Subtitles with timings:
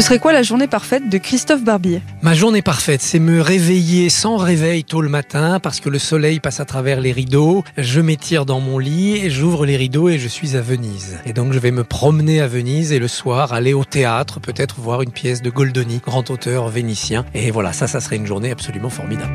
[0.00, 2.00] Ce serait quoi la journée parfaite de Christophe Barbier?
[2.22, 6.40] Ma journée parfaite, c'est me réveiller sans réveil tôt le matin parce que le soleil
[6.40, 7.64] passe à travers les rideaux.
[7.76, 11.18] Je m'étire dans mon lit, j'ouvre les rideaux et je suis à Venise.
[11.26, 14.80] Et donc je vais me promener à Venise et le soir aller au théâtre, peut-être
[14.80, 17.26] voir une pièce de Goldoni, grand auteur vénitien.
[17.34, 19.34] Et voilà, ça, ça serait une journée absolument formidable.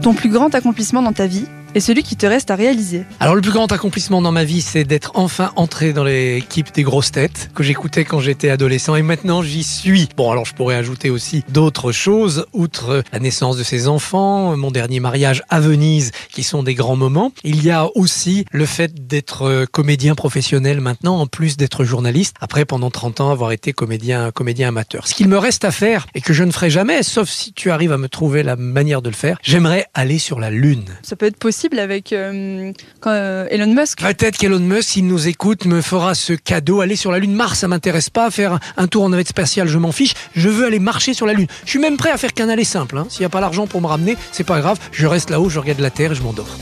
[0.00, 1.44] Ton plus grand accomplissement dans ta vie?
[1.74, 4.60] Et celui qui te reste à réaliser Alors le plus grand accomplissement dans ma vie,
[4.60, 9.02] c'est d'être enfin entré dans l'équipe des grosses têtes que j'écoutais quand j'étais adolescent et
[9.02, 10.08] maintenant j'y suis.
[10.16, 14.70] Bon alors je pourrais ajouter aussi d'autres choses, outre la naissance de ses enfants, mon
[14.70, 17.32] dernier mariage à Venise, qui sont des grands moments.
[17.44, 22.64] Il y a aussi le fait d'être comédien professionnel maintenant, en plus d'être journaliste, après
[22.64, 25.06] pendant 30 ans avoir été comédien, comédien amateur.
[25.06, 27.70] Ce qu'il me reste à faire et que je ne ferai jamais, sauf si tu
[27.70, 30.84] arrives à me trouver la manière de le faire, j'aimerais aller sur la Lune.
[31.02, 32.72] Ça peut être possible avec euh,
[33.06, 34.00] euh, Elon Musk.
[34.00, 36.80] Peut-être qu'Elon Musk, s'il nous écoute, me fera ce cadeau.
[36.80, 38.30] Aller sur la Lune, Mars, ça m'intéresse pas.
[38.30, 40.14] Faire un tour en navette spatiale, je m'en fiche.
[40.34, 41.46] Je veux aller marcher sur la Lune.
[41.64, 42.98] Je suis même prêt à faire qu'un aller simple.
[42.98, 43.06] Hein.
[43.08, 44.78] S'il n'y a pas l'argent pour me ramener, c'est pas grave.
[44.90, 46.58] Je reste là-haut, je regarde la Terre et je m'endors.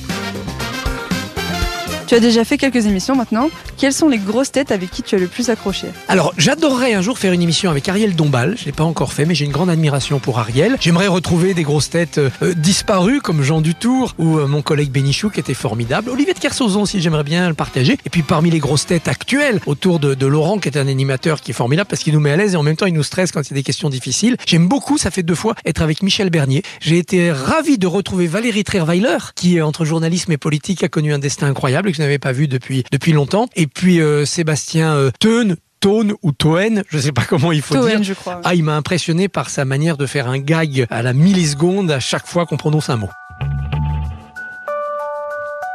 [2.11, 3.51] Tu as déjà fait quelques émissions maintenant.
[3.77, 7.03] Quelles sont les grosses têtes avec qui tu as le plus accroché Alors, j'adorerais un
[7.03, 8.57] jour faire une émission avec Ariel Dombal.
[8.59, 10.77] Je l'ai pas encore fait, mais j'ai une grande admiration pour Ariel.
[10.81, 15.31] J'aimerais retrouver des grosses têtes euh, disparues comme Jean Dutour ou euh, mon collègue Bénichou
[15.31, 16.11] qui était formidable.
[16.11, 17.97] Olivier de Kersauzon aussi, j'aimerais bien le partager.
[18.05, 21.53] Et puis parmi les grosses têtes actuelles, autour de, Laurent qui est un animateur qui
[21.53, 23.31] est formidable parce qu'il nous met à l'aise et en même temps il nous stresse
[23.31, 24.37] quand il des questions difficiles.
[24.49, 26.65] J'aime beaucoup, ça fait deux fois, être avec Michel Bernier.
[26.81, 31.21] J'ai été ravi de retrouver Valérie Trierweiler qui, entre journalisme et politique, a connu un
[31.21, 33.47] destin incroyable je n'avais pas vu depuis, depuis longtemps.
[33.57, 37.75] Et puis euh, Sébastien euh, Teune, Tone ou Toen, je sais pas comment il faut
[37.75, 38.03] Toen, dire.
[38.03, 38.41] je crois.
[38.43, 42.01] Ah, il m'a impressionné par sa manière de faire un gag à la milliseconde à
[42.01, 43.11] chaque fois qu'on prononce un mot.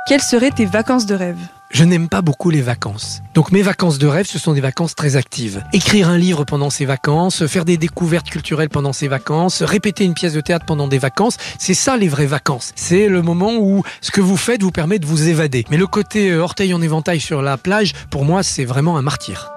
[0.08, 1.38] Quelles seraient tes vacances de rêve?
[1.76, 3.22] Je n'aime pas beaucoup les vacances.
[3.34, 5.62] Donc mes vacances de rêve, ce sont des vacances très actives.
[5.74, 10.14] Écrire un livre pendant ces vacances, faire des découvertes culturelles pendant ces vacances, répéter une
[10.14, 12.72] pièce de théâtre pendant des vacances, c'est ça les vraies vacances.
[12.78, 15.66] C'est le moment où ce que vous faites vous permet de vous évader.
[15.70, 19.02] Mais le côté euh, orteil en éventail sur la plage, pour moi, c'est vraiment un
[19.02, 19.55] martyr.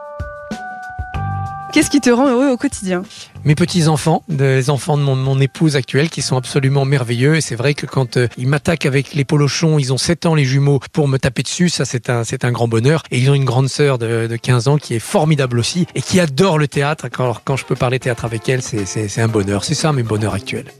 [1.72, 3.02] Qu'est-ce qui te rend heureux au quotidien?
[3.44, 7.36] Mes petits-enfants, les enfants de mon, mon, épouse actuelle, qui sont absolument merveilleux.
[7.36, 10.34] Et c'est vrai que quand euh, ils m'attaquent avec les polochons, ils ont 7 ans
[10.34, 13.02] les jumeaux, pour me taper dessus, ça c'est un, c'est un grand bonheur.
[13.10, 16.00] Et ils ont une grande sœur de, de 15 ans qui est formidable aussi et
[16.00, 17.06] qui adore le théâtre.
[17.18, 19.62] Alors quand je peux parler théâtre avec elle, c'est, c'est, c'est un bonheur.
[19.62, 20.72] C'est ça mes bonheurs actuels.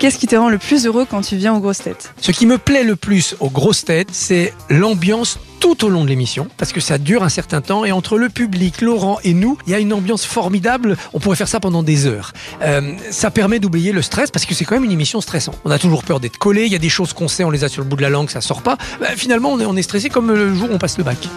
[0.00, 2.12] Qu'est-ce qui te rend le plus heureux quand tu viens aux grosses têtes?
[2.20, 6.08] Ce qui me plaît le plus aux grosses têtes, c'est l'ambiance tout au long de
[6.08, 9.58] l'émission, parce que ça dure un certain temps, et entre le public, Laurent et nous,
[9.66, 12.32] il y a une ambiance formidable, on pourrait faire ça pendant des heures.
[12.62, 15.58] Euh, ça permet d'oublier le stress, parce que c'est quand même une émission stressante.
[15.64, 17.62] On a toujours peur d'être collé, il y a des choses qu'on sait, on les
[17.62, 18.78] a sur le bout de la langue, ça sort pas.
[19.00, 21.28] Bah, finalement, on est, on est stressé comme le jour où on passe le bac.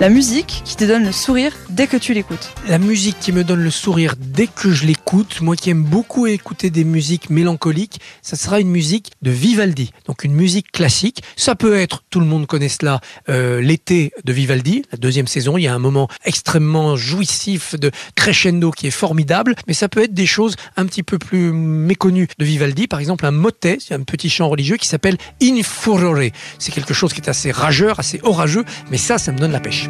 [0.00, 2.52] La musique qui te donne le sourire dès que tu l'écoutes.
[2.68, 6.26] La musique qui me donne le sourire dès que je l'écoute, moi qui aime beaucoup
[6.26, 11.22] écouter des musiques mélancoliques, ça sera une musique de Vivaldi, donc une musique classique.
[11.36, 15.56] Ça peut être, tout le monde connaît cela, euh, l'été de Vivaldi, la deuxième saison,
[15.56, 20.02] il y a un moment extrêmement jouissif de crescendo qui est formidable, mais ça peut
[20.02, 23.94] être des choses un petit peu plus méconnues de Vivaldi, par exemple un motet, c'est
[23.94, 26.28] un petit chant religieux qui s'appelle In Furore.
[26.58, 29.60] C'est quelque chose qui est assez rageur, assez orageux, mais ça, ça me donne la
[29.60, 29.88] pêche.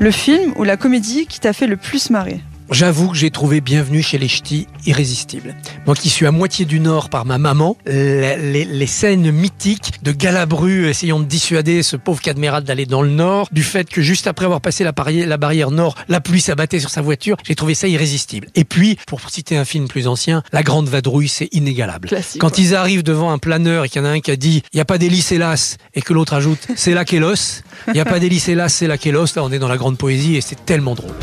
[0.00, 2.40] Le film ou la comédie qui t'a fait le plus marrer?
[2.70, 5.54] J'avoue que j'ai trouvé Bienvenue chez les Ch'tis irrésistible.
[5.86, 10.02] Moi qui suis à moitié du Nord par ma maman, les, les, les scènes mythiques
[10.02, 14.00] de Galabru essayant de dissuader ce pauvre Cadméral d'aller dans le Nord, du fait que
[14.00, 17.36] juste après avoir passé la barrière, la barrière Nord, la pluie s'abattait sur sa voiture,
[17.46, 18.48] j'ai trouvé ça irrésistible.
[18.54, 22.08] Et puis, pour citer un film plus ancien, La Grande Vadrouille, c'est inégalable.
[22.08, 24.36] Classique, Quand ils arrivent devant un planeur et qu'il y en a un qui a
[24.36, 27.92] dit «il n'y a pas d'hélice hélas» et que l'autre ajoute «c'est la kélos», il
[27.92, 30.36] n'y a pas d'hélice hélas, c'est la kélos, là on est dans la grande poésie
[30.36, 31.14] et c'est tellement drôle.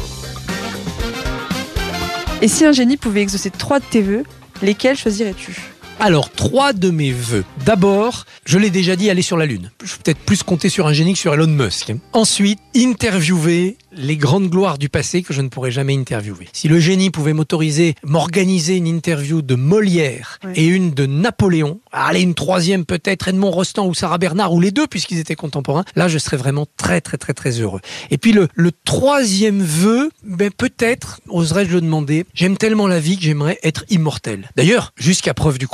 [2.44, 4.24] Et si un génie pouvait exaucer trois de tes vœux,
[4.62, 5.71] lesquels choisirais-tu?
[6.02, 7.46] Alors, trois de mes vœux.
[7.64, 9.70] D'abord, je l'ai déjà dit, aller sur la Lune.
[9.84, 11.94] Je vais peut-être plus compter sur un génie que sur Elon Musk.
[12.12, 16.48] Ensuite, interviewer les grandes gloires du passé que je ne pourrais jamais interviewer.
[16.54, 22.22] Si le génie pouvait m'autoriser, m'organiser une interview de Molière et une de Napoléon, allez,
[22.22, 26.08] une troisième peut-être, Edmond Rostand ou Sarah Bernard, ou les deux puisqu'ils étaient contemporains, là
[26.08, 27.82] je serais vraiment très très très très heureux.
[28.12, 33.18] Et puis le, le troisième vœu, ben peut-être, oserais-je le demander, j'aime tellement la vie
[33.18, 34.50] que j'aimerais être immortel.
[34.56, 35.68] D'ailleurs, jusqu'à preuve du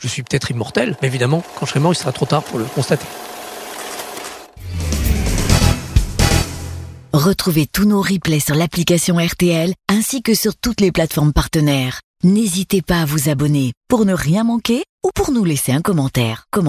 [0.00, 2.58] je suis peut-être immortel, mais évidemment, quand je serai mort, il sera trop tard pour
[2.58, 3.06] le constater.
[7.12, 12.00] Retrouvez tous nos replays sur l'application RTL ainsi que sur toutes les plateformes partenaires.
[12.24, 16.44] N'hésitez pas à vous abonner pour ne rien manquer ou pour nous laisser un commentaire.
[16.50, 16.60] Comment